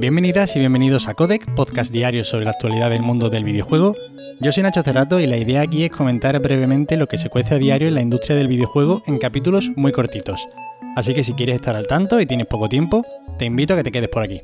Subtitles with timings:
[0.00, 3.94] Bienvenidas y bienvenidos a Codec, podcast diario sobre la actualidad del mundo del videojuego.
[4.40, 7.56] Yo soy Nacho Cerrato y la idea aquí es comentar brevemente lo que se cuece
[7.56, 10.48] a diario en la industria del videojuego en capítulos muy cortitos.
[10.96, 13.04] Así que si quieres estar al tanto y tienes poco tiempo,
[13.38, 14.40] te invito a que te quedes por aquí.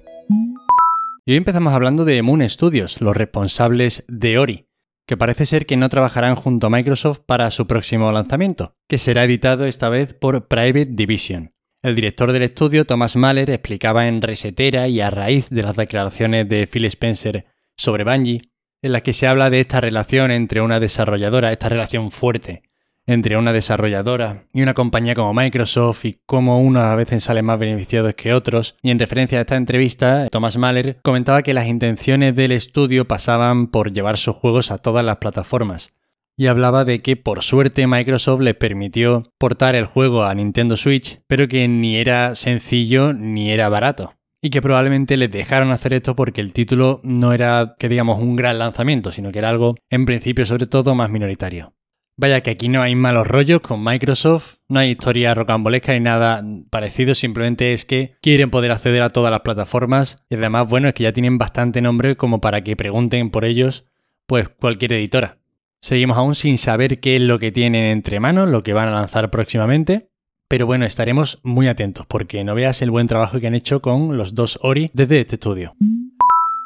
[1.24, 4.66] Y hoy empezamos hablando de Moon Studios, los responsables de Ori,
[5.06, 9.24] que parece ser que no trabajarán junto a Microsoft para su próximo lanzamiento, que será
[9.24, 11.55] editado esta vez por Private Division.
[11.86, 16.48] El director del estudio, Thomas Mahler, explicaba en Resetera y a raíz de las declaraciones
[16.48, 17.44] de Phil Spencer
[17.76, 18.42] sobre Bungie,
[18.82, 22.64] en las que se habla de esta relación entre una desarrolladora, esta relación fuerte
[23.06, 27.58] entre una desarrolladora y una compañía como Microsoft y cómo unos a veces salen más
[27.58, 28.74] beneficiados que otros.
[28.82, 33.68] Y en referencia a esta entrevista, Thomas Mahler comentaba que las intenciones del estudio pasaban
[33.68, 35.92] por llevar sus juegos a todas las plataformas.
[36.36, 41.20] Y hablaba de que por suerte Microsoft les permitió portar el juego a Nintendo Switch,
[41.26, 46.14] pero que ni era sencillo ni era barato y que probablemente les dejaron hacer esto
[46.14, 50.04] porque el título no era, que digamos, un gran lanzamiento, sino que era algo, en
[50.04, 51.74] principio, sobre todo, más minoritario.
[52.16, 56.44] Vaya que aquí no hay malos rollos con Microsoft, no hay historia rocambolesca ni nada
[56.70, 60.94] parecido, simplemente es que quieren poder acceder a todas las plataformas y además, bueno, es
[60.94, 63.84] que ya tienen bastante nombre como para que pregunten por ellos,
[64.26, 65.35] pues cualquier editora.
[65.80, 68.92] Seguimos aún sin saber qué es lo que tienen entre manos, lo que van a
[68.92, 70.10] lanzar próximamente,
[70.48, 74.16] pero bueno, estaremos muy atentos porque no veas el buen trabajo que han hecho con
[74.16, 75.74] los dos Ori desde este estudio.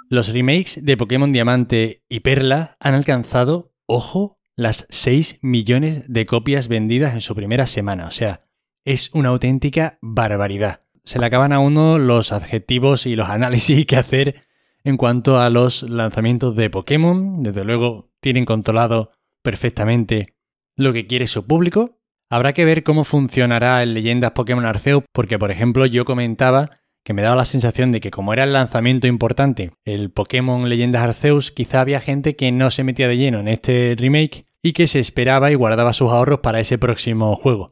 [0.09, 6.69] Los remakes de Pokémon Diamante y Perla han alcanzado, ojo, las 6 millones de copias
[6.69, 8.07] vendidas en su primera semana.
[8.07, 8.41] O sea,
[8.85, 10.81] es una auténtica barbaridad.
[11.05, 14.43] Se le acaban a uno los adjetivos y los análisis que hacer
[14.85, 17.43] en cuanto a los lanzamientos de Pokémon.
[17.43, 20.35] Desde luego, tienen controlado perfectamente
[20.77, 21.99] lo que quiere su público.
[22.31, 26.71] Habrá que ver cómo funcionará en Leyendas Pokémon Arceus, porque por ejemplo yo comentaba
[27.05, 31.03] que me daba la sensación de que como era el lanzamiento importante, el Pokémon Leyendas
[31.03, 34.87] Arceus, quizá había gente que no se metía de lleno en este remake y que
[34.87, 37.71] se esperaba y guardaba sus ahorros para ese próximo juego.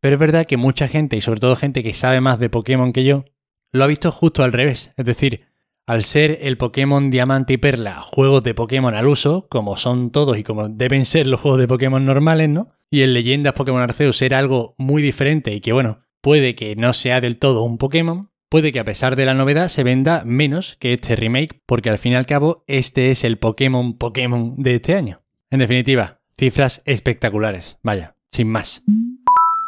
[0.00, 2.92] Pero es verdad que mucha gente, y sobre todo gente que sabe más de Pokémon
[2.92, 3.26] que yo,
[3.72, 4.92] lo ha visto justo al revés.
[4.96, 5.49] Es decir,
[5.90, 10.38] al ser el Pokémon Diamante y Perla juegos de Pokémon al uso, como son todos
[10.38, 12.68] y como deben ser los juegos de Pokémon normales, ¿no?
[12.92, 16.92] Y en Leyendas Pokémon Arceus era algo muy diferente y que, bueno, puede que no
[16.92, 20.76] sea del todo un Pokémon, puede que a pesar de la novedad se venda menos
[20.78, 24.76] que este remake, porque al fin y al cabo este es el Pokémon Pokémon de
[24.76, 25.22] este año.
[25.50, 28.84] En definitiva, Cifras espectaculares, vaya, sin más.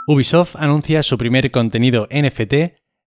[0.06, 2.54] Ubisoft anuncia su primer contenido NFT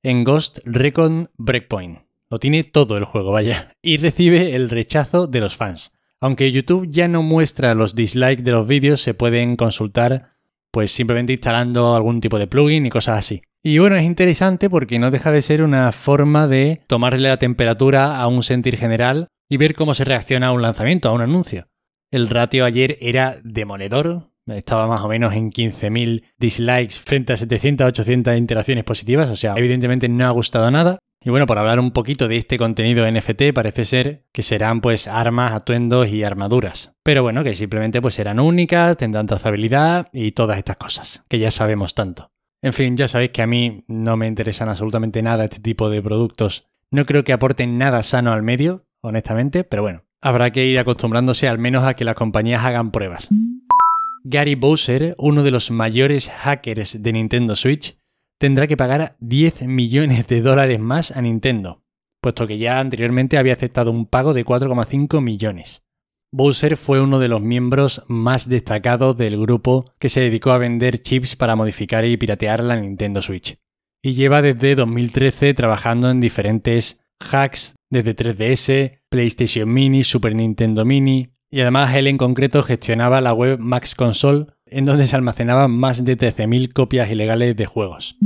[0.03, 2.04] en Ghost Recon Breakpoint.
[2.30, 5.91] Lo tiene todo el juego, vaya, y recibe el rechazo de los fans.
[6.19, 10.36] Aunque YouTube ya no muestra los dislikes de los vídeos, se pueden consultar
[10.72, 13.41] pues simplemente instalando algún tipo de plugin y cosas así.
[13.63, 18.19] Y bueno, es interesante porque no deja de ser una forma de tomarle la temperatura
[18.19, 21.68] a un sentir general y ver cómo se reacciona a un lanzamiento, a un anuncio.
[22.12, 28.38] El ratio ayer era demoledor, estaba más o menos en 15.000 dislikes frente a 700-800
[28.38, 31.00] interacciones positivas, o sea, evidentemente no ha gustado nada.
[31.25, 35.08] Y bueno, por hablar un poquito de este contenido NFT, parece ser que serán pues
[35.08, 36.94] armas, atuendos y armaduras.
[37.02, 41.50] Pero bueno, que simplemente pues serán únicas, tendrán trazabilidad y todas estas cosas, que ya
[41.50, 42.30] sabemos tanto.
[42.62, 46.00] En fin, ya sabéis que a mí no me interesan absolutamente nada este tipo de
[46.00, 46.68] productos.
[46.91, 51.47] No creo que aporten nada sano al medio, honestamente, pero bueno, habrá que ir acostumbrándose
[51.47, 53.30] al menos a que las compañías hagan pruebas.
[54.24, 57.97] Gary Bowser, uno de los mayores hackers de Nintendo Switch,
[58.38, 61.84] tendrá que pagar 10 millones de dólares más a Nintendo,
[62.22, 65.84] puesto que ya anteriormente había aceptado un pago de 4,5 millones.
[66.31, 71.01] Bowser fue uno de los miembros más destacados del grupo que se dedicó a vender
[71.01, 73.57] chips para modificar y piratear la Nintendo Switch.
[74.01, 81.29] Y lleva desde 2013 trabajando en diferentes hacks desde 3DS, PlayStation Mini, Super Nintendo Mini,
[81.50, 86.03] y además él en concreto gestionaba la web Max Console, en donde se almacenaban más
[86.03, 88.17] de 13.000 copias ilegales de juegos.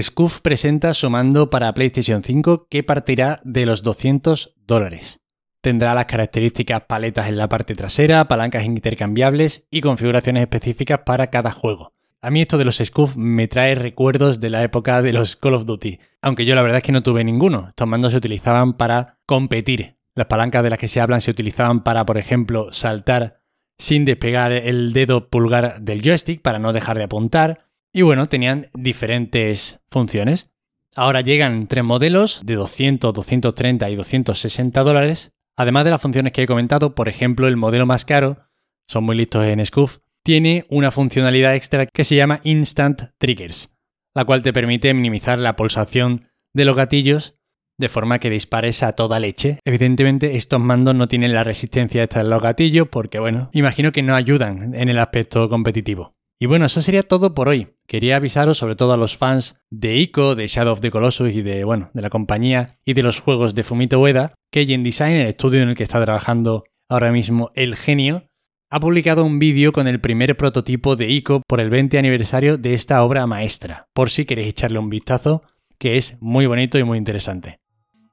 [0.00, 5.20] Scoof presenta su mando para PlayStation 5 que partirá de los 200 dólares.
[5.62, 11.50] Tendrá las características paletas en la parte trasera, palancas intercambiables y configuraciones específicas para cada
[11.50, 11.92] juego.
[12.22, 15.54] A mí esto de los Scoof me trae recuerdos de la época de los Call
[15.54, 17.66] of Duty, aunque yo la verdad es que no tuve ninguno.
[17.70, 19.96] Estos mandos se utilizaban para competir.
[20.14, 23.39] Las palancas de las que se hablan se utilizaban para, por ejemplo, saltar
[23.80, 27.64] sin despegar el dedo pulgar del joystick para no dejar de apuntar.
[27.94, 30.50] Y bueno, tenían diferentes funciones.
[30.94, 35.32] Ahora llegan tres modelos de 200, 230 y 260 dólares.
[35.56, 38.36] Además de las funciones que he comentado, por ejemplo, el modelo más caro,
[38.86, 43.74] son muy listos en Scoof, tiene una funcionalidad extra que se llama Instant Triggers,
[44.14, 47.39] la cual te permite minimizar la pulsación de los gatillos
[47.80, 49.58] de forma que dispares a toda leche.
[49.64, 54.02] Evidentemente estos mandos no tienen la resistencia esta en los gatillos porque bueno, imagino que
[54.02, 56.12] no ayudan en el aspecto competitivo.
[56.42, 57.68] Y bueno, eso sería todo por hoy.
[57.86, 61.42] Quería avisaros sobre todo a los fans de ICO, de Shadow of the Colossus y
[61.42, 65.16] de, bueno, de la compañía y de los juegos de Fumito Ueda, que Gen Design,
[65.16, 68.24] el estudio en el que está trabajando ahora mismo el genio,
[68.70, 72.72] ha publicado un vídeo con el primer prototipo de ICO por el 20 aniversario de
[72.72, 75.42] esta obra maestra, por si queréis echarle un vistazo,
[75.76, 77.59] que es muy bonito y muy interesante.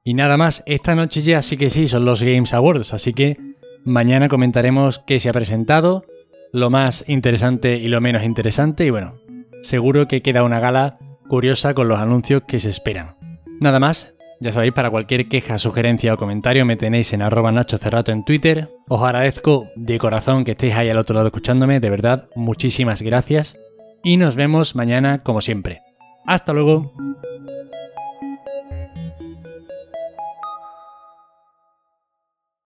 [0.07, 3.37] Y nada más, esta noche ya sí que sí son los Games Awards, así que
[3.83, 6.05] mañana comentaremos qué se ha presentado,
[6.53, 9.19] lo más interesante y lo menos interesante y bueno,
[9.63, 13.17] seguro que queda una gala curiosa con los anuncios que se esperan.
[13.59, 17.77] Nada más, ya sabéis, para cualquier queja, sugerencia o comentario me tenéis en arroba Nacho
[17.77, 18.69] Cerrato en Twitter.
[18.87, 23.57] Os agradezco de corazón que estéis ahí al otro lado escuchándome, de verdad, muchísimas gracias.
[24.05, 25.81] Y nos vemos mañana como siempre.
[26.25, 26.93] Hasta luego.